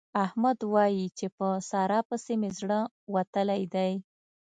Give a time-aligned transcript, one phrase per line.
[0.25, 2.79] احمد وايي چې په سارا پسې مې زړه
[3.15, 3.91] وتلی دی.